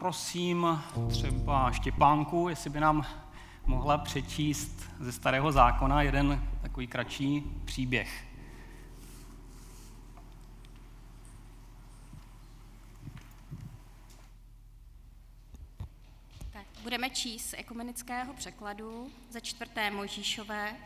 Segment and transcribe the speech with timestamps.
[0.00, 3.06] poprosím třeba Štěpánku, jestli by nám
[3.66, 8.24] mohla přečíst ze Starého zákona jeden takový kratší příběh.
[16.52, 20.76] Tak, budeme číst z ekumenického překladu ze čtvrté Mojžíšové,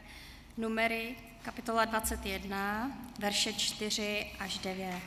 [0.57, 5.03] numery kapitola 21, verše 4 až 9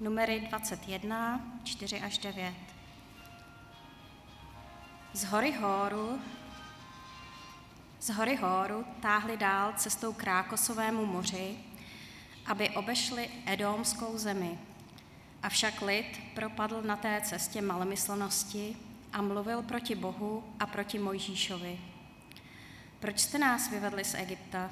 [0.00, 2.54] numery 21, 4 až 9.
[5.12, 6.20] Z hory Hóru,
[8.00, 11.56] z hory Hóru táhli dál cestou k Rákosovému moři,
[12.46, 14.58] aby obešli Edomskou zemi.
[15.42, 18.76] Avšak lid propadl na té cestě malomyslnosti
[19.12, 21.78] a mluvil proti Bohu a proti Mojžíšovi.
[23.00, 24.70] Proč jste nás vyvedli z Egypta?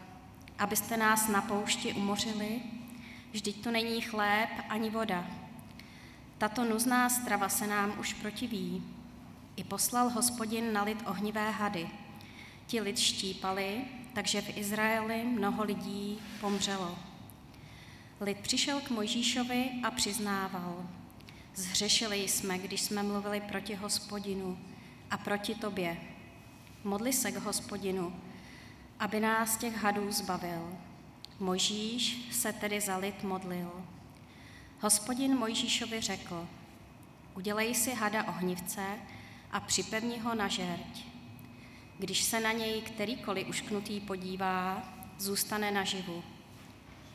[0.59, 2.61] Abyste nás na poušti umořili
[3.37, 5.27] Vždyť tu není chléb ani voda.
[6.39, 8.83] Tato nuzná strava se nám už protiví.
[9.57, 11.91] I poslal hospodin na lid ohnivé hady.
[12.67, 16.99] Ti lid štípali, takže v Izraeli mnoho lidí pomřelo.
[18.21, 20.89] Lid přišel k Mojžíšovi a přiznával.
[21.55, 24.59] Zhřešili jsme, když jsme mluvili proti hospodinu
[25.11, 25.97] a proti tobě.
[26.85, 28.17] Modli se k hospodinu,
[28.99, 30.86] aby nás těch hadů zbavil.
[31.41, 33.85] Mojžíš se tedy za lid modlil.
[34.81, 36.49] Hospodin Mojžíšovi řekl,
[37.35, 38.83] udělej si hada ohnivce
[39.53, 41.05] a připevni ho na žerť.
[41.99, 44.83] Když se na něj kterýkoliv ušknutý podívá,
[45.19, 46.25] zůstane naživu.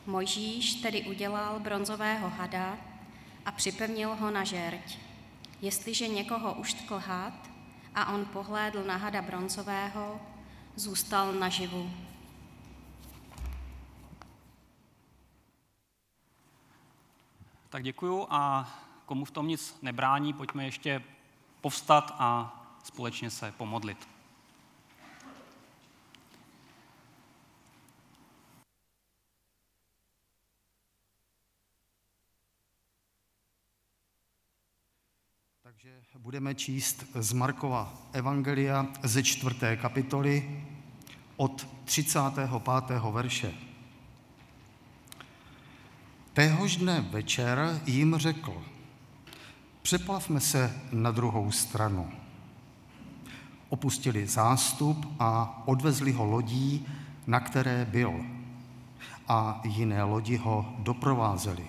[0.06, 2.78] Mojžíš tedy udělal bronzového hada
[3.44, 4.98] a připevnil ho na žerť.
[5.62, 7.50] Jestliže někoho uštkl had
[7.94, 10.20] a on pohlédl na hada bronzového,
[10.76, 11.90] zůstal naživu.
[17.72, 18.72] Tak děkuju a
[19.06, 21.02] komu v tom nic nebrání, pojďme ještě
[21.60, 22.52] povstat a
[22.84, 24.08] společně se pomodlit.
[35.62, 40.64] Takže budeme číst z Markova Evangelia ze čtvrté kapitoly
[41.36, 42.50] od 35.
[43.10, 43.71] verše.
[46.32, 48.62] Téhož dne večer jim řekl,
[49.82, 52.10] přeplavme se na druhou stranu.
[53.68, 56.86] Opustili zástup a odvezli ho lodí,
[57.26, 58.24] na které byl.
[59.28, 61.66] A jiné lodi ho doprovázely.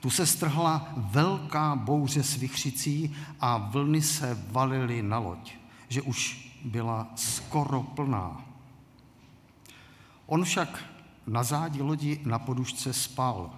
[0.00, 5.52] Tu se strhla velká bouře s vychřicí a vlny se valily na loď,
[5.88, 8.44] že už byla skoro plná.
[10.26, 10.89] On však
[11.30, 13.54] na zádi lodi na podušce spal.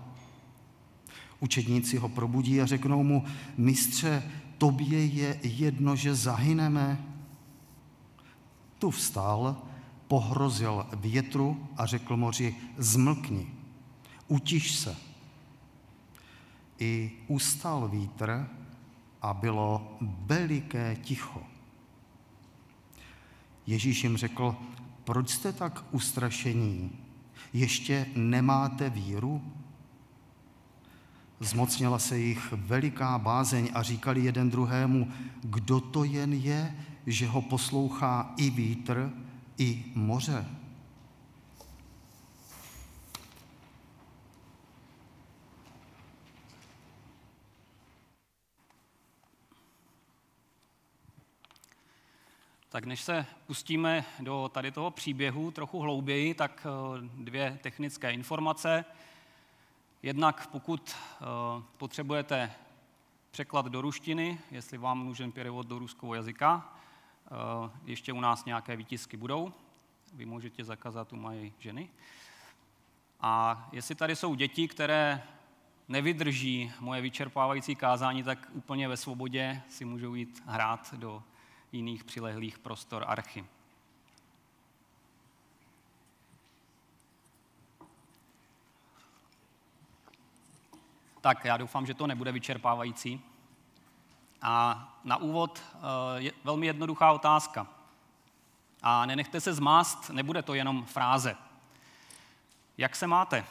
[1.40, 3.24] Učedníci ho probudí a řeknou mu,
[3.56, 4.22] mistře,
[4.58, 7.04] tobě je jedno, že zahyneme.
[8.78, 9.56] Tu vstal,
[10.08, 13.46] pohrozil větru a řekl moři, zmlkni,
[14.28, 14.96] utiš se.
[16.78, 18.48] I ustal vítr
[19.22, 21.42] a bylo veliké ticho.
[23.66, 24.56] Ježíš jim řekl,
[25.04, 27.01] proč jste tak ustrašení?
[27.52, 29.42] Ještě nemáte víru?
[31.40, 35.08] Zmocnila se jich veliká bázeň a říkali jeden druhému,
[35.42, 36.76] kdo to jen je,
[37.06, 39.12] že ho poslouchá i vítr,
[39.58, 40.46] i moře.
[52.72, 58.84] Tak než se pustíme do tady toho příběhu trochu hlouběji, tak eh, dvě technické informace.
[60.02, 61.24] Jednak pokud eh,
[61.76, 62.52] potřebujete
[63.30, 66.72] překlad do ruštiny, jestli vám můžeme převod do ruského jazyka,
[67.26, 67.30] eh,
[67.84, 69.52] ještě u nás nějaké výtisky budou,
[70.12, 71.88] vy můžete zakázat u mojí ženy.
[73.20, 75.22] A jestli tady jsou děti, které
[75.88, 81.22] nevydrží moje vyčerpávající kázání, tak úplně ve svobodě si můžou jít hrát do
[81.72, 83.44] jiných přilehlých prostor archy.
[91.20, 93.20] Tak já doufám, že to nebude vyčerpávající.
[94.42, 95.78] A na úvod eh,
[96.16, 97.66] je velmi jednoduchá otázka.
[98.82, 101.36] A nenechte se zmást, nebude to jenom fráze.
[102.78, 103.44] Jak se máte?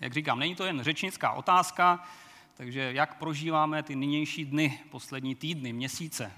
[0.00, 2.04] Jak říkám, není to jen řečnická otázka,
[2.54, 6.32] takže jak prožíváme ty nynější dny, poslední týdny, měsíce?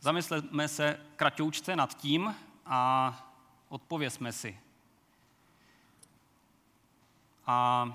[0.00, 2.34] Zamysleme se kratoučce nad tím
[2.66, 3.32] a
[3.68, 4.58] odpověsme si.
[7.46, 7.86] A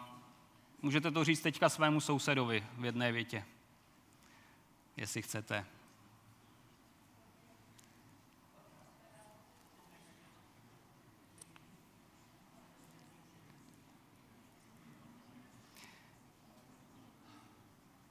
[0.86, 3.46] Můžete to říct teďka svému sousedovi v jedné větě,
[4.98, 5.66] jestli chcete.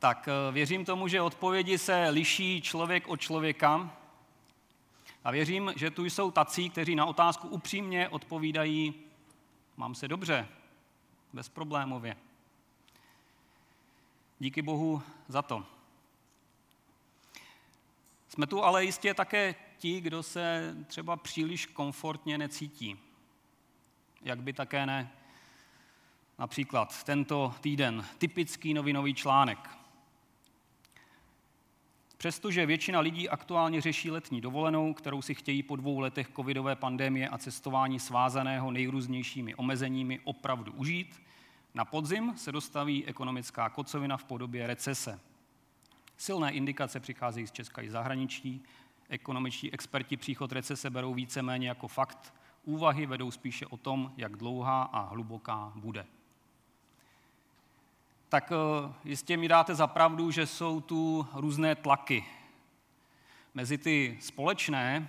[0.04, 3.90] Tak eh, věřím tomu, že odpovědi se liší člověk od člověka
[5.24, 8.94] a věřím, že tu jsou tací, kteří na otázku upřímně odpovídají,
[9.76, 10.48] mám se dobře,
[11.32, 12.16] bezproblémově.
[14.38, 15.64] Díky Bohu za to.
[18.28, 22.98] Jsme tu ale jistě také ti, kdo se třeba příliš komfortně necítí.
[24.22, 25.12] Jak by také ne
[26.38, 29.83] například tento týden typický novinový článek.
[32.25, 37.29] Přestože většina lidí aktuálně řeší letní dovolenou, kterou si chtějí po dvou letech covidové pandemie
[37.29, 41.23] a cestování svázaného nejrůznějšími omezeními opravdu užít,
[41.75, 45.21] na podzim se dostaví ekonomická kocovina v podobě recese.
[46.17, 48.62] Silné indikace přicházejí z Česka i zahraničí.
[49.09, 52.35] Ekonomičtí experti příchod recese berou víceméně jako fakt.
[52.62, 56.06] Úvahy vedou spíše o tom, jak dlouhá a hluboká bude
[58.34, 62.25] tak eh, jistě mi dáte za pravdu, že jsou tu různé tlaky.
[63.54, 65.08] Mezi ty společné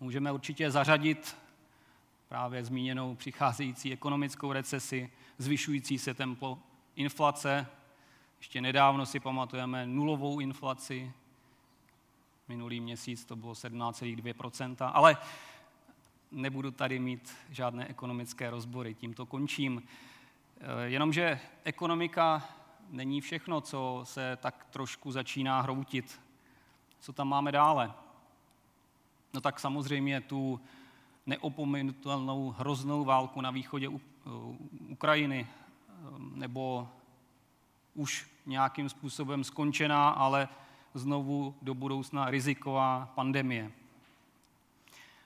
[0.00, 1.36] můžeme určitě zařadit
[2.28, 6.58] právě zmíněnou přicházející ekonomickou recesi, zvyšující se tempo
[6.96, 7.66] inflace.
[8.38, 11.12] Ještě nedávno si pamatujeme nulovou inflaci.
[12.48, 15.16] Minulý měsíc to bylo 17,2%, ale
[16.30, 19.82] nebudu tady mít žádné ekonomické rozbory, tímto končím.
[20.60, 22.48] Eh, jenomže ekonomika
[22.90, 26.20] není všechno, co se tak trošku začíná hroutit.
[27.00, 27.92] Co tam máme dále?
[29.34, 30.60] No tak samozřejmě tu
[31.26, 34.30] neopomenutelnou hroznou válku na východě eh,
[34.88, 36.88] Ukrajiny, eh, nebo
[37.94, 40.48] už nějakým způsobem skončená, ale
[40.94, 43.72] znovu do budoucna riziková pandemie.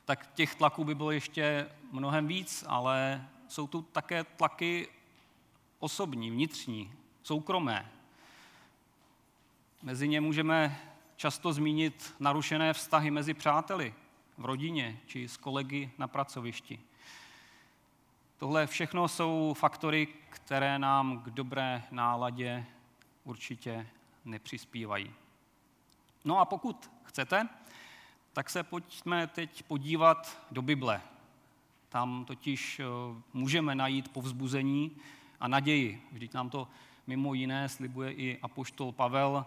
[0.05, 4.89] Tak těch tlaků by bylo ještě mnohem víc, ale jsou tu také tlaky
[5.79, 6.93] osobní, vnitřní,
[7.23, 7.93] soukromé.
[9.83, 10.81] Mezi ně můžeme
[11.17, 13.95] často zmínit narušené vztahy mezi přáteli,
[14.39, 16.81] v rodině či s kolegy na pracovišti.
[18.39, 22.67] Tohle všechno jsou faktory, které nám k dobré náladě
[23.25, 23.89] určitě
[24.25, 25.15] nepřispívají.
[26.25, 27.49] No a pokud chcete,
[28.33, 31.01] tak se pojďme teď podívat do Bible.
[31.89, 32.85] Tam totiž eh,
[33.33, 34.97] můžeme najít povzbuzení
[35.41, 36.03] a naději.
[36.13, 36.69] Vždyť nám to
[37.07, 39.47] mimo jiné slibuje i apoštol Pavel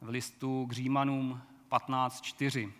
[0.00, 2.72] v listu k Římanům 15.4.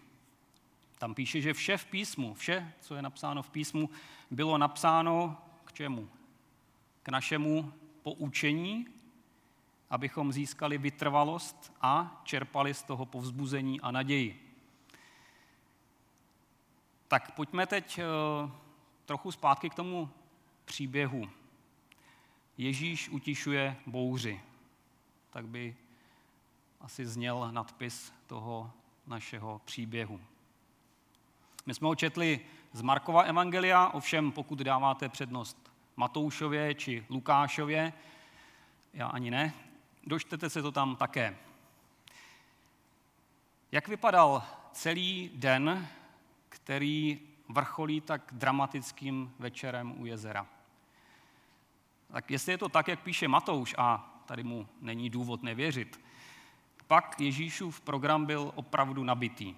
[0.98, 3.90] Tam píše, že vše v písmu, vše, co je napsáno v písmu,
[4.30, 6.08] bylo napsáno k čemu?
[7.02, 7.72] K našemu
[8.02, 8.86] poučení,
[9.90, 14.56] abychom získali vytrvalost a čerpali z toho povzbuzení a naději.
[17.08, 18.04] Tak pojďme teď eh,
[19.04, 20.10] trochu zpátky k tomu
[20.64, 21.28] příběhu.
[22.58, 24.40] Ježíš utišuje bouři.
[25.30, 25.76] Tak by
[26.80, 28.70] asi zněl nadpis toho
[29.06, 30.20] našeho příběhu.
[31.66, 32.40] My jsme ho četli
[32.72, 37.92] z Markova evangelia, ovšem pokud dáváte přednost Matoušově či Lukášově,
[38.94, 39.54] já ani ne,
[40.06, 41.36] dočtete se to tam také.
[43.72, 44.42] Jak vypadal
[44.72, 45.88] celý den,
[46.48, 50.46] který vrcholí tak dramatickým večerem u jezera?
[52.12, 56.00] Tak jestli je to tak, jak píše Matouš, a tady mu není důvod nevěřit,
[56.86, 59.54] pak Ježíšův program byl opravdu nabitý.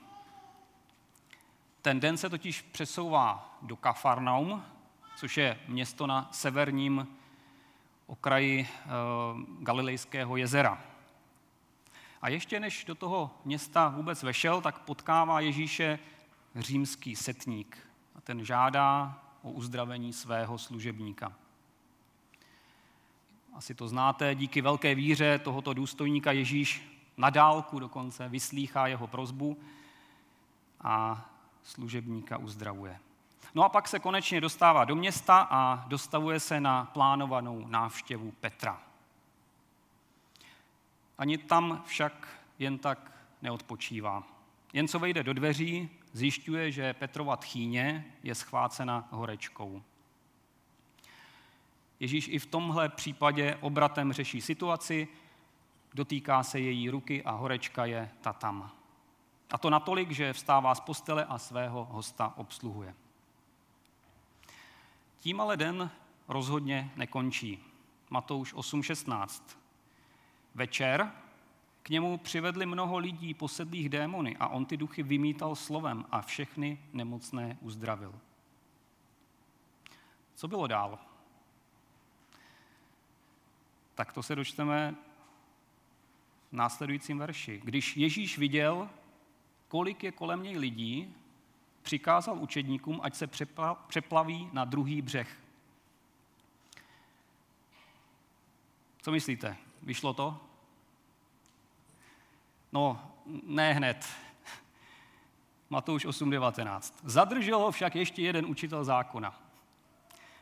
[1.82, 4.64] Ten den se totiž přesouvá do Kafarnaum,
[5.16, 7.08] což je město na severním
[8.06, 8.68] okraji e,
[9.60, 10.82] Galilejského jezera.
[12.22, 15.98] A ještě než do toho města vůbec vešel, tak potkává Ježíše
[16.56, 17.78] římský setník.
[18.14, 21.32] A ten žádá o uzdravení svého služebníka
[23.54, 26.82] asi to znáte, díky velké víře tohoto důstojníka Ježíš
[27.16, 29.58] na dálku dokonce vyslýchá jeho prozbu
[30.80, 31.24] a
[31.62, 32.98] služebníka uzdravuje.
[33.54, 38.82] No a pak se konečně dostává do města a dostavuje se na plánovanou návštěvu Petra.
[41.18, 44.22] Ani tam však jen tak neodpočívá.
[44.72, 49.82] Jen co vejde do dveří, zjišťuje, že Petrova tchýně je schvácena horečkou.
[52.04, 55.08] Ježíš i v tomhle případě obratem řeší situaci,
[55.94, 58.70] dotýká se její ruky a horečka je ta tam.
[59.50, 62.94] A to natolik, že vstává z postele a svého hosta obsluhuje.
[65.18, 65.90] Tím ale den
[66.28, 67.64] rozhodně nekončí.
[68.10, 69.42] Matouš 8.16.
[70.54, 71.12] Večer
[71.82, 76.78] k němu přivedli mnoho lidí posedlých démony a on ty duchy vymítal slovem a všechny
[76.92, 78.14] nemocné uzdravil.
[80.34, 81.13] Co bylo dál?
[83.94, 84.94] Tak to se dočteme
[86.50, 87.60] v následujícím verši.
[87.64, 88.90] Když Ježíš viděl,
[89.68, 91.14] kolik je kolem něj lidí,
[91.82, 93.26] přikázal učedníkům, ať se
[93.88, 95.38] přeplaví na druhý břeh.
[99.02, 99.56] Co myslíte?
[99.82, 100.40] Vyšlo to?
[102.72, 103.12] No,
[103.46, 104.08] ne hned.
[105.70, 106.94] Matouš 8.19.
[107.02, 109.40] Zadržel ho však ještě jeden učitel zákona.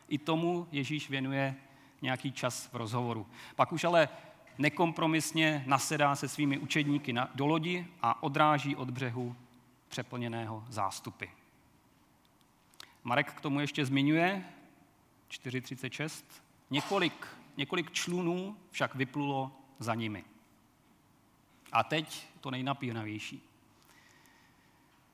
[0.07, 1.55] I tomu Ježíš věnuje
[2.03, 3.27] nějaký čas v rozhovoru.
[3.55, 4.09] Pak už ale
[4.57, 9.35] nekompromisně nasedá se svými učedníky na, do lodi a odráží od břehu
[9.87, 11.25] přeplněného zástupy.
[13.03, 14.45] Marek k tomu ještě zmiňuje,
[15.29, 16.23] 4.36,
[16.69, 20.23] několik, několik člunů však vyplulo za nimi.
[21.71, 23.41] A teď to nejnapínavější.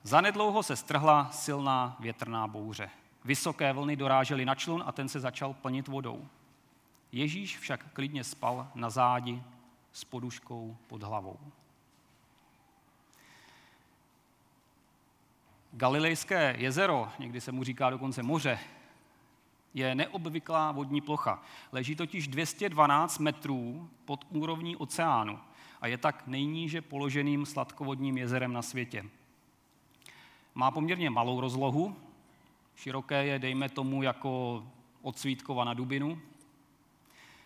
[0.02, 2.90] Zanedlouho se strhla silná větrná bouře.
[3.24, 6.28] Vysoké vlny dorážely na člun a ten se začal plnit vodou.
[7.12, 9.42] Ježíš však klidně spal na zádi
[9.92, 11.38] s poduškou pod hlavou.
[15.72, 18.58] Galilejské jezero, někdy se mu říká dokonce moře,
[19.74, 21.42] je neobvyklá vodní plocha.
[21.72, 25.38] Leží totiž 212 metrů pod úrovní oceánu
[25.80, 29.04] a je tak nejníže položeným sladkovodním jezerem na světě.
[30.54, 31.96] Má poměrně malou rozlohu,
[32.74, 34.64] široké je, dejme tomu, jako
[35.02, 36.20] od Svítkova na Dubinu.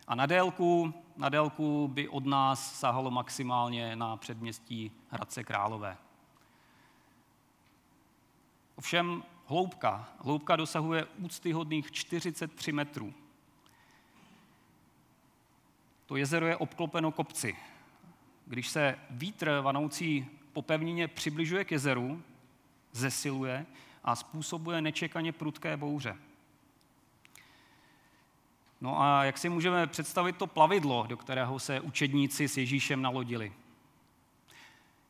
[0.08, 5.96] A na délku, na délku by od nás sahalo maximálně na předměstí Hradce Králové.
[8.76, 13.14] Ovšem hloubka, hloubka dosahuje úctyhodných 43 metrů.
[16.06, 17.56] To jezero je obklopeno kopci.
[18.46, 22.22] Když se vítr vanoucí po pevnině přibližuje k jezeru,
[22.92, 23.66] zesiluje
[24.04, 26.16] a způsobuje nečekaně prudké bouře.
[28.80, 33.52] No a jak si můžeme představit to plavidlo, do kterého se učedníci s Ježíšem nalodili?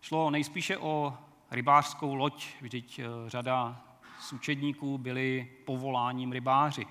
[0.00, 1.18] Šlo nejspíše o
[1.50, 3.80] rybářskou loď, vždyť eh, řada
[4.20, 6.86] z učedníků byli povoláním rybáři.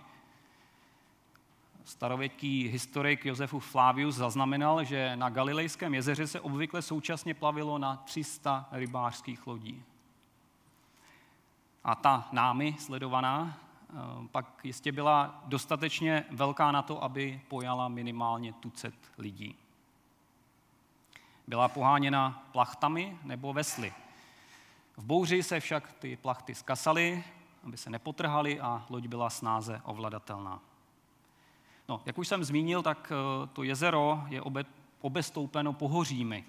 [1.85, 8.69] Starověký historik Josefus Flavius zaznamenal, že na Galilejském jezeře se obvykle současně plavilo na 300
[8.71, 9.83] rybářských lodí.
[11.83, 13.57] A ta námi sledovaná
[14.31, 19.55] pak jistě byla dostatečně velká na to, aby pojala minimálně tucet lidí.
[21.47, 23.93] Byla poháněna plachtami nebo vesly.
[24.97, 27.23] V bouři se však ty plachty skasaly,
[27.63, 30.59] aby se nepotrhaly a loď byla snáze ovladatelná.
[31.89, 34.65] No, jak už jsem zmínil, tak eh, to jezero je obe,
[35.01, 36.45] obestoupeno pohořími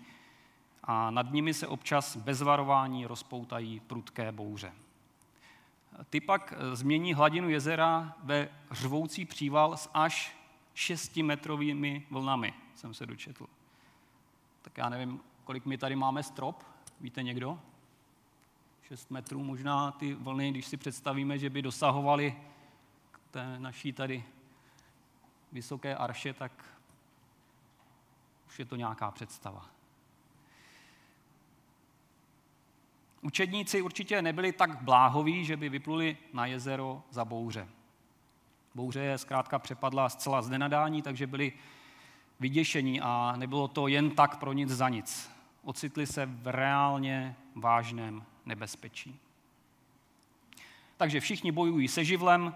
[0.84, 4.72] a nad nimi se občas bez varování rozpoutají prudké bouře.
[6.10, 10.36] Ty pak eh, změní hladinu jezera ve řvoucí příval s až
[10.74, 13.46] šestimetrovými vlnami, jsem se dočetl.
[14.62, 16.64] Tak já nevím, kolik my tady máme strop,
[17.00, 17.58] víte někdo?
[18.82, 22.36] 6 metrů možná ty vlny, když si představíme, že by dosahovaly
[23.30, 24.24] té naší tady
[25.52, 26.64] vysoké arše, tak
[28.46, 29.73] už je to nějaká představa.
[33.24, 37.68] Učedníci určitě nebyli tak bláhoví, že by vypluli na jezero za bouře.
[38.74, 41.52] Bouře je zkrátka přepadla zcela z nenadání, takže byli
[42.40, 45.30] vyděšení a nebylo to jen tak pro nic za nic.
[45.62, 49.20] Ocitli se v reálně vážném nebezpečí.
[50.96, 52.54] Takže všichni bojují se živlem,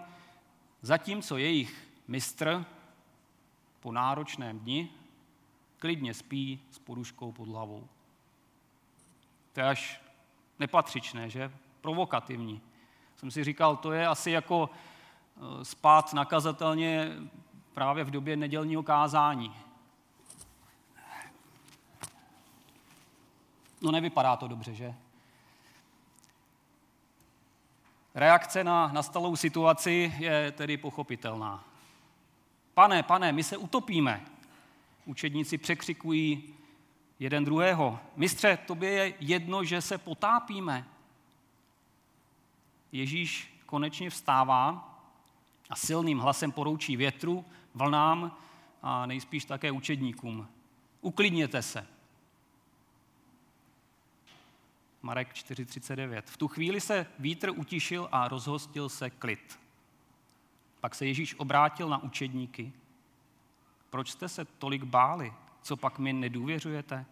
[0.81, 2.65] zatímco jejich mistr
[3.79, 4.89] po náročném dni
[5.79, 7.87] klidně spí s poduškou pod hlavou.
[9.53, 10.01] To je až
[10.59, 11.51] nepatřičné, že?
[11.81, 12.61] Provokativní.
[13.17, 17.11] Jsem si říkal, to je asi jako eh, spát nakazatelně
[17.73, 19.55] právě v době nedělního kázání.
[23.81, 24.95] No nevypadá to dobře, že?
[28.15, 31.63] Reakce na nastalou situaci je tedy pochopitelná.
[32.73, 34.25] Pane, pane, my se utopíme.
[35.05, 36.55] Učedníci překřikují
[37.19, 37.99] jeden druhého.
[38.15, 40.87] Mistře, tobě je jedno, že se potápíme.
[42.91, 44.95] Ježíš konečně vstává
[45.69, 48.37] a silným hlasem poroučí větru, vlnám
[48.81, 50.47] a nejspíš také učedníkům.
[51.01, 51.87] Uklidněte se.
[55.01, 56.21] Marek 4.39.
[56.25, 59.59] V tu chvíli se vítr utišil a rozhostil se klid.
[60.79, 62.73] Pak se Ježíš obrátil na učedníky
[63.89, 65.33] Proč jste se tolik báli?
[65.61, 67.05] Co pak mi nedůvěřujete?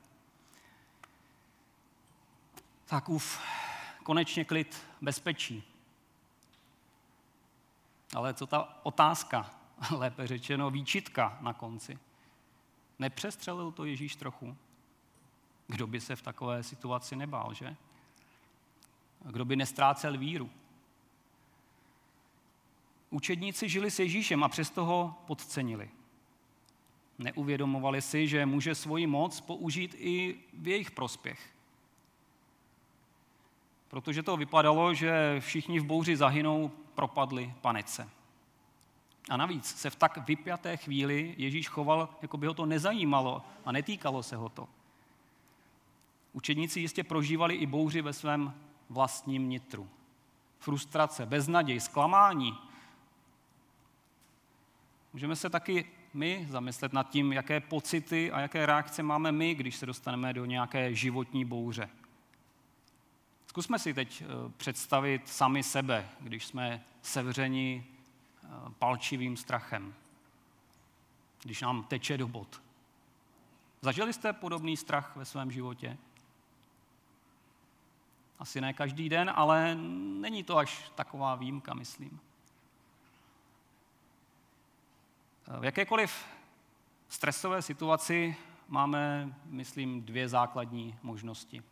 [2.86, 3.42] Tak uf,
[4.04, 5.64] konečně klid, bezpečí.
[8.16, 9.52] Ale co ta otázka,
[9.92, 12.00] lépe řečeno výčitka na konci?
[13.00, 14.58] Nepřestřelil to Ježíš trochu?
[15.68, 17.76] Kdo by se v takové situaci nebál, že?
[19.26, 20.50] Kdo by nestrácel víru?
[23.10, 25.90] Učedníci žili s Ježíšem a přesto ho podcenili.
[27.20, 31.50] Neuvědomovali si, že může svoji moc použít i v jejich prospěch.
[33.88, 38.10] Protože to vypadalo, že všichni v bouři zahynou, propadli panice.
[39.30, 43.72] A navíc se v tak vypjaté chvíli Ježíš choval, jako by ho to nezajímalo a
[43.72, 44.68] netýkalo se ho to.
[46.34, 48.54] Učedníci jistě prožívali i bouři ve svém
[48.90, 49.90] vlastním nitru.
[50.60, 52.58] Frustrace, beznaděj, zklamání.
[55.14, 55.86] Můžeme se taky
[56.18, 60.46] my zamyslet nad tím, jaké pocity a jaké reakce máme my, když se dostaneme do
[60.46, 61.90] nějaké životní bouře.
[63.48, 68.48] Zkusme si teď eh, představit sami sebe, když jsme sevřeni eh,
[68.80, 69.94] palčivým strachem,
[71.44, 72.62] když nám teče do bod.
[73.82, 75.98] Zažili jste podobný strach ve svém životě?
[78.40, 82.20] Asi ne každý den, ale není to až taková výjimka, myslím.
[85.48, 86.26] V jakékoliv
[87.10, 88.36] stresové situaci
[88.68, 91.64] máme, myslím, dvě základní možnosti.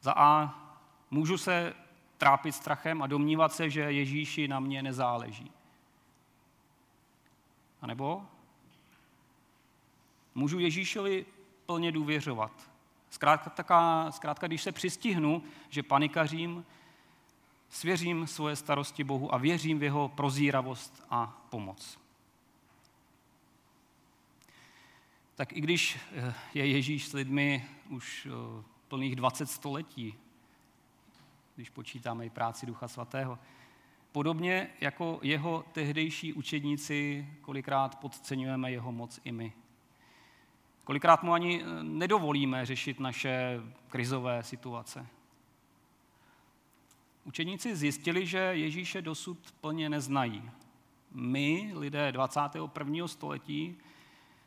[0.00, 0.54] Za A,
[1.10, 1.74] můžu se
[2.18, 5.50] trápit strachem a domnívat se, že Ježíši na mě nezáleží.
[7.82, 8.26] A nebo
[10.34, 11.26] můžu Ježíšovi
[11.66, 12.70] plně důvěřovat.
[13.10, 16.64] Zkrátka, taká, zkrátka, když se přistihnu, že panikařím,
[17.68, 22.01] svěřím svoje starosti Bohu a věřím v jeho prozíravost a pomoc.
[25.34, 30.14] Tak i když eh, je Ježíš s lidmi už eh, plných 20 století,
[31.56, 33.38] když počítáme i práci Ducha Svatého,
[34.12, 39.52] podobně jako jeho tehdejší učedníci, kolikrát podceňujeme jeho moc i my.
[40.84, 45.06] Kolikrát mu ani eh, nedovolíme řešit naše krizové situace.
[47.24, 50.50] Učeníci zjistili, že Ježíše dosud plně neznají.
[51.10, 53.08] My, lidé 21.
[53.08, 53.78] století,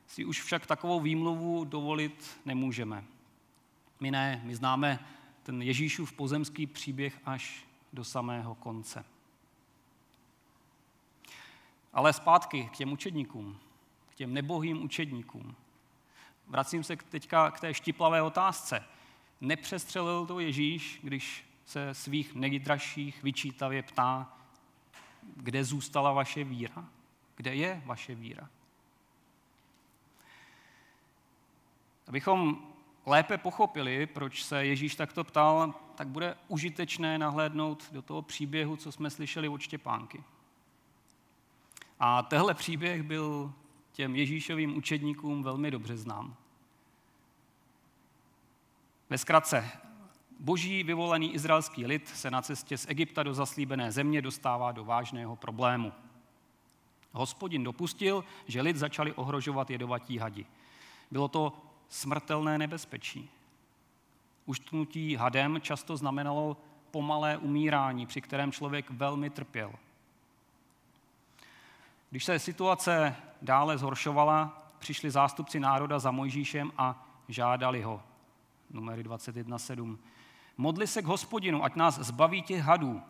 [0.08, 3.04] si už však takovou výmluvu dovolit nemůžeme.
[4.00, 5.00] My ne, my známe
[5.44, 9.06] ten Ježíšův pozemský příběh až do samého konce.
[11.94, 13.58] Ale zpátky k těm učedníkům,
[14.10, 15.56] k těm nebohým učedníkům.
[16.48, 18.84] Vracím se teďka k té štiplavé otázce.
[19.42, 24.38] Nepřestřelil to Ježíš, když se svých nejdražších vyčítavě ptá,
[25.36, 26.90] kde zůstala vaše víra?
[27.36, 28.50] Kde je vaše víra?
[32.08, 32.68] Abychom
[33.06, 38.92] lépe pochopili, proč se Ježíš takto ptal, tak bude užitečné nahlédnout do toho příběhu, co
[38.92, 40.24] jsme slyšeli od Štěpánky.
[42.00, 43.54] A tehle příběh byl
[43.92, 46.36] těm Ježíšovým učedníkům velmi dobře znám.
[49.10, 49.72] Ve zkratce,
[50.40, 55.36] boží vyvolený izraelský lid se na cestě z Egypta do zaslíbené země dostává do vážného
[55.36, 55.94] problému.
[57.12, 60.46] Hospodin dopustil, že lid začali ohrožovat jedovatí hadi.
[61.12, 61.54] Bylo to
[61.96, 63.30] smrtelné nebezpečí.
[64.46, 66.58] Uštnutí hadem často znamenalo
[66.92, 69.74] pomalé umírání, při kterém člověk velmi trpěl.
[72.10, 78.04] Když se situace dále zhoršovala, přišli zástupci národa za Mojžíšem a žádali ho.
[78.70, 79.98] Numery 21.7.
[80.58, 83.02] Modli se k hospodinu, ať nás zbaví těch hadů.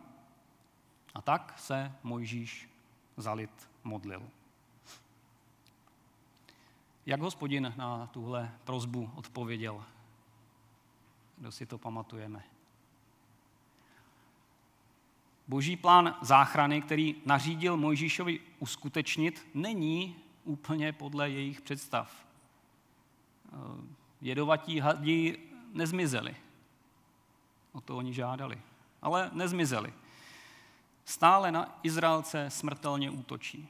[1.14, 2.68] A tak se Mojžíš
[3.16, 4.22] zalit modlil.
[7.06, 9.84] Jak hospodin na tuhle prozbu odpověděl?
[11.36, 12.44] Kdo si to pamatujeme?
[15.48, 22.26] Boží plán záchrany, který nařídil Mojžíšovi uskutečnit, není úplně podle jejich představ.
[24.20, 25.38] Jedovatí hadi
[25.72, 26.36] nezmizeli.
[27.72, 28.60] O to oni žádali.
[29.02, 29.92] Ale nezmizeli.
[31.04, 33.68] Stále na Izraelce smrtelně útočí.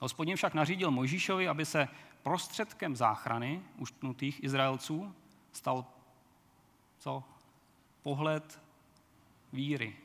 [0.00, 1.88] Hospodin však nařídil Mojžíšovi, aby se
[2.22, 5.14] prostředkem záchrany uštnutých Izraelců
[5.52, 5.84] stal
[6.98, 7.24] co?
[8.02, 8.62] Pohled
[9.52, 9.96] víry.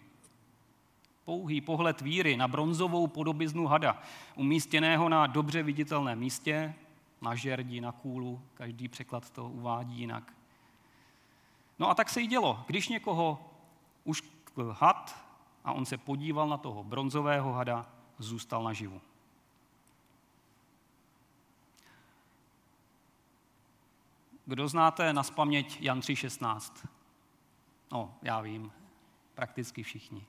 [1.25, 4.01] Pouhý pohled víry na bronzovou podobiznu hada,
[4.35, 6.73] umístěného na dobře viditelném místě,
[7.21, 10.33] na žerdi, na kůlu, každý překlad to uvádí jinak.
[11.79, 12.63] No a tak se jí dělo.
[12.67, 13.49] Když někoho
[14.03, 14.23] už
[14.71, 15.25] had
[15.63, 17.85] a on se podíval na toho bronzového hada,
[18.17, 19.01] zůstal naživu.
[24.45, 26.87] Kdo znáte na spaměť Jan 3.16?
[27.91, 28.71] No, já vím,
[29.35, 30.25] prakticky všichni.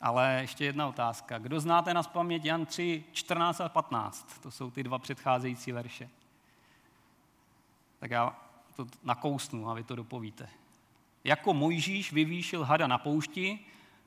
[0.00, 1.38] Ale ještě jedna otázka.
[1.38, 4.40] Kdo znáte na spaměť Jan 3, 14 a 15?
[4.40, 6.10] To jsou ty dva předcházející verše.
[7.98, 8.36] Tak já
[8.76, 10.48] to nakousnu a vy to dopovíte.
[11.24, 13.58] Jako Mojžíš vyvýšil hada na poušti,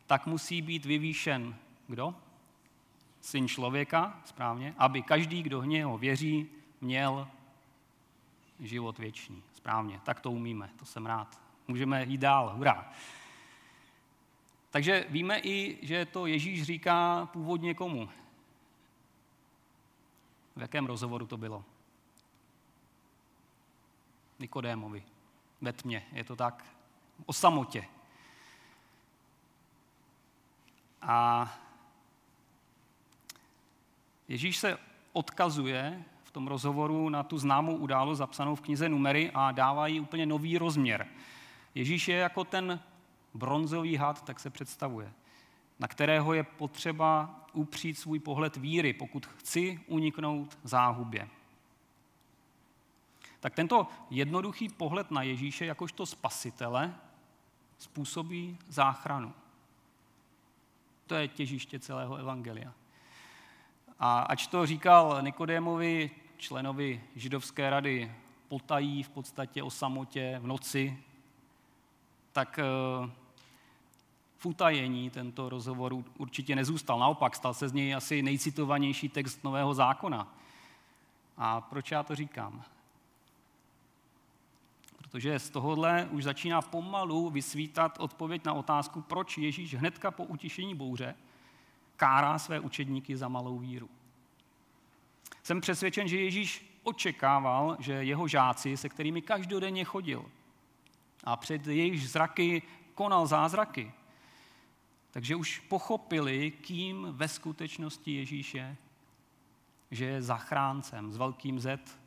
[0.07, 1.55] tak musí být vyvýšen
[1.87, 2.15] kdo?
[3.21, 6.49] Syn člověka, správně, aby každý, kdo v něho věří,
[6.81, 7.27] měl
[8.59, 9.43] život věčný.
[9.53, 11.41] Správně, tak to umíme, to jsem rád.
[11.67, 12.91] Můžeme jít dál, hurá.
[14.69, 18.09] Takže víme i, že to Ježíš říká původně komu.
[20.55, 21.63] V jakém rozhovoru to bylo?
[24.39, 25.03] Nikodémovi.
[25.61, 26.65] Ve tmě, je to tak?
[27.25, 27.85] O samotě.
[31.01, 31.53] A
[34.27, 34.77] Ježíš se
[35.13, 40.25] odkazuje tom rozhovoru na tu známou událost zapsanou v knize Numery a dává jí úplně
[40.25, 41.07] nový rozměr.
[41.75, 42.79] Ježíš je jako ten
[43.33, 45.13] bronzový had, tak se představuje,
[45.79, 51.27] na kterého je potřeba upřít svůj pohled víry, pokud chci uniknout záhubě.
[53.39, 56.95] Tak tento jednoduchý pohled na Ježíše jakožto spasitele
[57.77, 59.33] způsobí záchranu.
[61.07, 62.73] To je těžiště celého evangelia.
[63.99, 68.11] A ač to říkal Nikodémovi, členovi židovské rady,
[68.47, 70.97] potají v podstatě o samotě v noci,
[72.31, 73.09] tak eh,
[74.37, 76.99] v utajení tento rozhovor určitě nezůstal.
[76.99, 80.27] Naopak, stal se z něj asi nejcitovanější text Nového zákona.
[81.37, 82.63] A proč já to říkám?
[84.97, 90.75] Protože z tohohle už začíná pomalu vysvítat odpověď na otázku, proč Ježíš hnedka po utišení
[90.75, 91.15] bouře
[91.95, 93.89] kárá své učedníky za malou víru.
[95.43, 100.25] Jsem přesvědčen, že Ježíš očekával, že jeho žáci, se kterými každodenně chodil
[101.23, 102.61] a před jejich zraky
[102.93, 103.91] konal zázraky,
[105.11, 108.77] takže už pochopili, kým ve skutečnosti Ježíš je.
[109.91, 111.99] Že je zachráncem s velkým Z.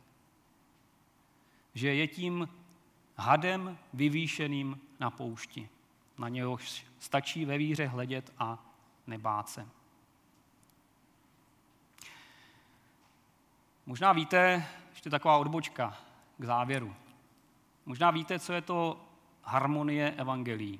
[1.73, 2.49] Že je tím
[3.17, 5.69] hadem vyvýšeným na poušti.
[6.17, 8.65] Na něhož stačí ve víře hledět a
[9.07, 9.67] nebát se.
[13.89, 15.97] Možná víte, ještě taková odbočka
[16.37, 16.95] k závěru.
[17.85, 19.01] Možná víte, co je to
[19.43, 20.79] harmonie evangelií.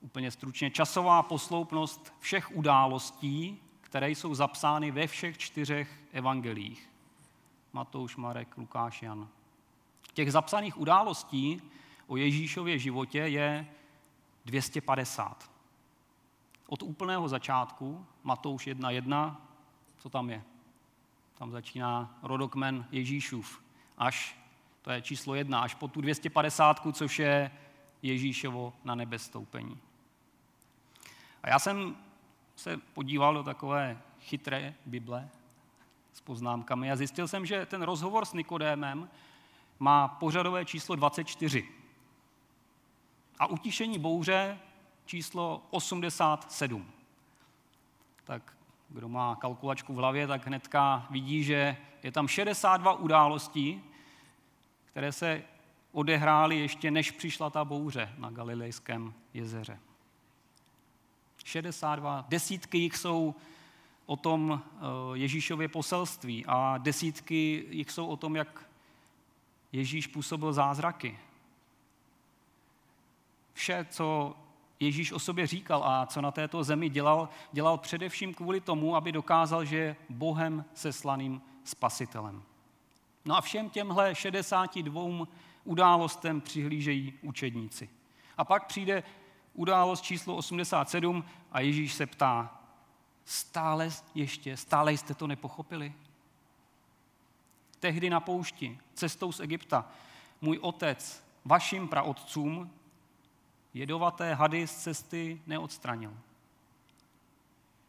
[0.00, 6.90] Úplně stručně, časová posloupnost všech událostí, které jsou zapsány ve všech čtyřech evangelích.
[7.72, 9.28] Matouš, Marek, Lukáš, Jan.
[10.12, 11.62] Těch zapsaných událostí
[12.06, 13.66] o Ježíšově životě je
[14.44, 15.50] 250.
[16.66, 19.36] Od úplného začátku, Matouš 1.1,
[19.98, 20.44] co tam je?
[21.38, 23.62] Tam začíná rodokmen Ježíšův,
[23.98, 24.38] až,
[24.82, 27.50] to je číslo jedna, až po tu 250, což je
[28.02, 29.78] Ježíšovo na nebe stoupení.
[31.42, 31.96] A já jsem
[32.56, 35.28] se podíval do takové chytré Bible
[36.12, 39.10] s poznámkami a zjistil jsem, že ten rozhovor s Nikodémem
[39.78, 41.68] má pořadové číslo 24.
[43.38, 44.58] A utišení bouře
[45.04, 46.90] číslo 87.
[48.24, 48.57] Tak
[48.88, 53.82] kdo má kalkulačku v hlavě, tak hnedka vidí, že je tam 62 událostí,
[54.84, 55.42] které se
[55.92, 59.78] odehrály ještě než přišla ta bouře na Galilejském jezeře.
[61.44, 62.24] 62.
[62.28, 63.34] Desítky jich jsou
[64.06, 64.78] o tom eh,
[65.14, 68.68] Ježíšově poselství a desítky jich jsou o tom, jak
[69.72, 71.18] Ježíš působil zázraky.
[73.52, 74.36] Vše, co
[74.80, 79.12] Ježíš o sobě říkal a co na této zemi dělal, dělal především kvůli tomu, aby
[79.12, 82.42] dokázal, že je Bohem seslaným spasitelem.
[83.24, 85.26] No a všem těmhle 62
[85.64, 87.88] událostem přihlížejí učedníci.
[88.36, 89.02] A pak přijde
[89.54, 92.60] událost číslo 87 a Ježíš se ptá,
[93.24, 95.92] stále ještě, stále jste to nepochopili?
[97.80, 99.84] Tehdy na poušti, cestou z Egypta,
[100.40, 102.70] můj otec vašim praotcům
[103.78, 106.16] jedovaté hady z cesty neodstranil.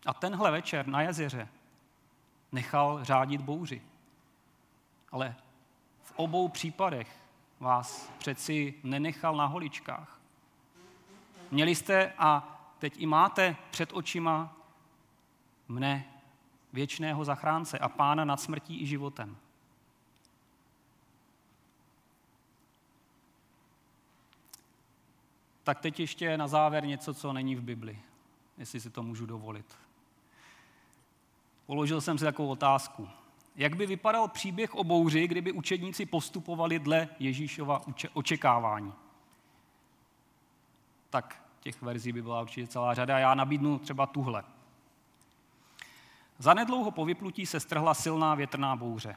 [0.06, 1.47] A tenhle večer na jezeře
[2.52, 3.82] nechal řádit bouři.
[5.12, 5.36] Ale
[6.04, 7.19] v obou případech
[7.60, 10.19] vás přeci nenechal na holičkách.
[11.52, 14.56] Měli jste a teď i máte před očima
[15.67, 16.06] mne,
[16.73, 19.38] věčného zachránce a pána nad smrtí i životem.
[25.70, 28.00] Tak teď ještě na závěr něco, co není v Bibli,
[28.58, 29.78] jestli si to můžu dovolit.
[31.66, 33.10] Položil jsem si takovou otázku.
[33.56, 37.82] jak by vypadal příběh o bouři, kdyby učedníci postupovali dle Ježíšova
[38.14, 38.94] očekávání.
[41.10, 43.20] Tak těch verzí by byla určitě celá řada.
[43.20, 44.44] Já nabídnu třeba tuhle.
[46.38, 49.16] Zanedlouho po vyplutí se strhla silná větrná bouře.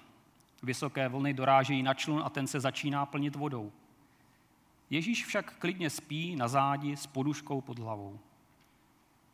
[0.62, 3.72] Vysoké vlny dorážejí na člun a ten se začíná plnit vodou.
[4.92, 8.18] Ježíš však klidně spí na zádi s poduškou pod hlavou.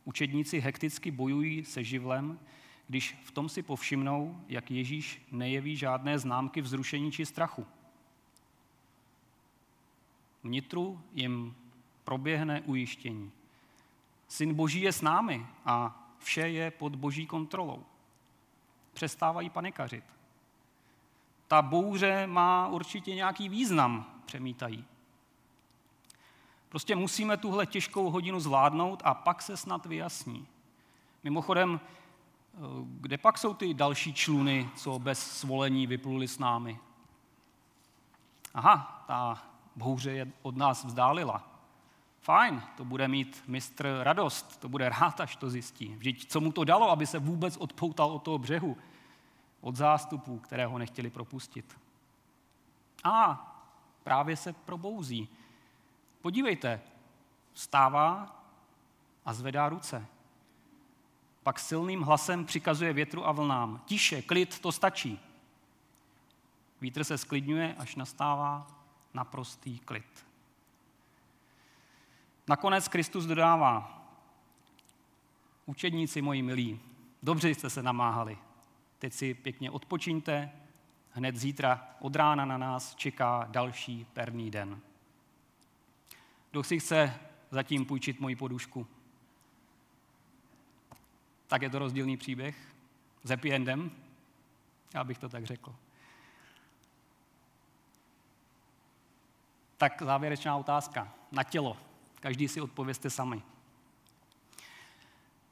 [0.05, 2.39] Učedníci hekticky bojují se živlem,
[2.87, 7.65] když v tom si povšimnou, jak Ježíš nejeví žádné známky vzrušení či strachu.
[10.43, 11.55] Vnitru jim
[12.03, 13.31] proběhne ujištění.
[14.27, 17.85] Syn Boží je s námi a vše je pod Boží kontrolou.
[18.93, 20.03] Přestávají panikařit.
[21.47, 24.85] Ta bouře má určitě nějaký význam, přemítají.
[26.69, 30.47] Prostě musíme tuhle těžkou hodinu zvládnout a pak se snad vyjasní.
[31.23, 36.79] Mimochodem, eh, kde pak jsou ty další čluny, co bez svolení vypluli s námi?
[38.53, 39.43] Aha, ta
[39.75, 41.43] bouře je od nás vzdálila.
[42.21, 45.95] Fajn, to bude mít mistr radost, to bude rád, až to zjistí.
[45.95, 48.77] Vždyť co mu to dalo, aby se vůbec odpoutal od toho břehu,
[49.61, 51.77] od zástupů, které ho nechtěli propustit.
[53.03, 53.45] A
[54.03, 55.29] právě se probouzí.
[56.21, 56.81] Podívejte,
[57.53, 58.35] vstává
[59.25, 60.05] a zvedá ruce.
[61.43, 63.81] Pak silným hlasem přikazuje větru a vlnám.
[63.85, 65.19] Tiše, klid, to stačí.
[66.81, 68.67] Vítr se sklidňuje, až nastává
[69.13, 70.25] naprostý klid.
[72.47, 74.03] Nakonec Kristus dodává,
[75.65, 76.79] učedníci moji milí,
[77.23, 78.37] dobře jste se namáhali.
[78.99, 80.51] Teď si pěkně odpočiňte,
[81.11, 84.81] hned zítra od rána na nás čeká další perný den.
[86.51, 87.19] Kdo si chce
[87.51, 88.87] zatím půjčit moji podušku?
[91.47, 92.75] Tak je to rozdílný příběh
[93.23, 93.91] s happy endem,
[94.93, 95.75] já bych to tak řekl.
[99.77, 101.13] Tak závěrečná otázka.
[101.31, 101.77] Na tělo.
[102.19, 103.41] Každý si odpověste sami.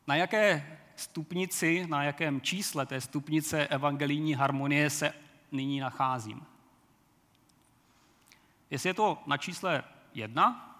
[0.08, 5.14] Na jaké stupnici, na jakém čísle té stupnice evangelijní harmonie se
[5.52, 6.46] nyní nacházím?
[8.70, 9.84] Jestli je to na čísle
[10.14, 10.77] jedna,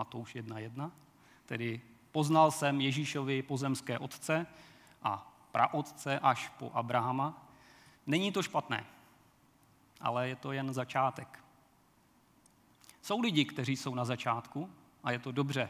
[0.00, 0.90] Matouš 1.1,
[1.46, 1.80] tedy
[2.12, 4.46] poznal jsem Ježíšovi pozemské otce
[5.02, 7.46] a praotce až po Abrahama,
[8.06, 8.86] není to špatné,
[10.00, 11.44] ale je to jen začátek.
[13.02, 14.70] Jsou lidi, kteří jsou na začátku
[15.04, 15.68] a je to dobře.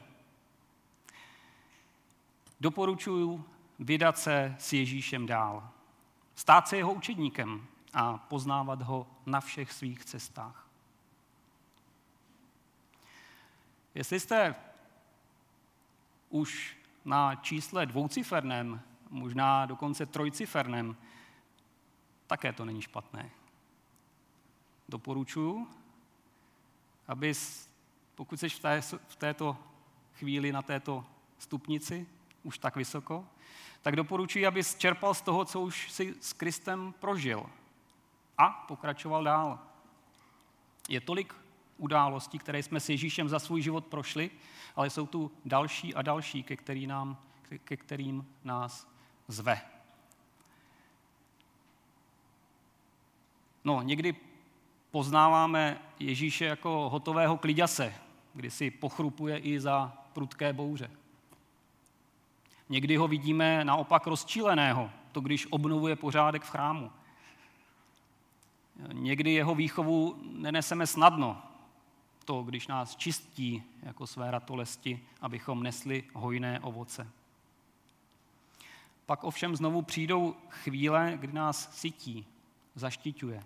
[2.60, 3.44] Doporučuji
[3.78, 5.70] vydat se s Ježíšem dál.
[6.34, 10.69] Stát se jeho učedníkem a poznávat ho na všech svých cestách.
[13.94, 14.54] Jestli jste
[16.28, 20.96] už na čísle dvouciferném, možná dokonce trojciferném,
[22.26, 23.30] také to není špatné.
[24.88, 25.68] Doporučuji,
[27.08, 27.70] abys,
[28.14, 29.56] pokud jsi v, té, v této
[30.14, 31.04] chvíli na této
[31.38, 32.06] stupnici,
[32.42, 33.26] už tak vysoko,
[33.82, 37.46] tak doporučuji, abys čerpal z toho, co už si s Kristem prožil
[38.38, 39.58] a pokračoval dál.
[40.88, 41.34] Je tolik
[41.80, 44.30] událostí, které jsme s Ježíšem za svůj život prošli,
[44.76, 47.16] ale jsou tu další a další, ke, který nám,
[47.64, 48.88] ke kterým nás
[49.28, 49.60] zve.
[53.64, 54.16] No, někdy
[54.90, 57.94] poznáváme Ježíše jako hotového kliďase,
[58.34, 60.90] kdy si pochrupuje i za prudké bouře.
[62.68, 66.90] Někdy ho vidíme naopak rozčíleného, to když obnovuje pořádek v chrámu.
[68.92, 71.42] Někdy jeho výchovu neneseme snadno,
[72.30, 77.10] to když nás čistí jako své ratolesti, abychom nesli hojné ovoce.
[79.06, 82.26] Pak ovšem znovu přijdou chvíle, kdy nás sytí,
[82.74, 83.44] zaštiťuje,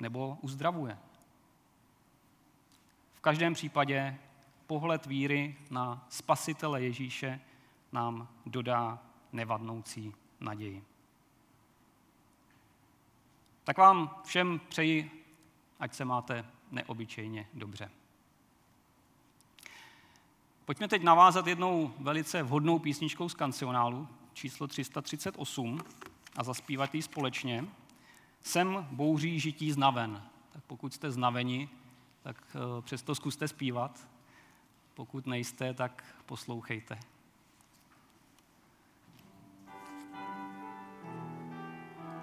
[0.00, 0.98] nebo uzdravuje.
[3.14, 4.18] V každém případě
[4.66, 7.40] pohled víry na spasitele Ježíše
[7.92, 8.98] nám dodá
[9.32, 10.84] nevadnoucí naději.
[13.64, 15.23] Tak vám všem přeji,
[15.80, 17.90] ať se máte neobyčejně dobře.
[20.64, 25.78] Pojďme teď navázat jednou velice vhodnou písničkou z kancionálu, číslo 338,
[26.36, 27.64] a zaspívat ji společně.
[28.40, 30.22] Jsem bouří žití znaven.
[30.52, 31.68] Tak pokud jste znaveni,
[32.22, 34.08] tak eh, přesto zkuste zpívat.
[34.94, 36.98] Pokud nejste, tak poslouchejte.